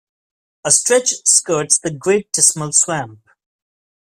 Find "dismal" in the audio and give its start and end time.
2.31-2.71